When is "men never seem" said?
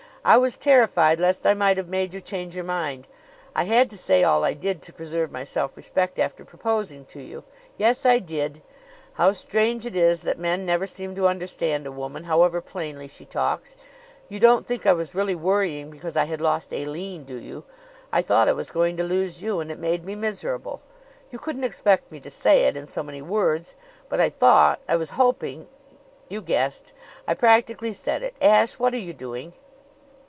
10.37-11.15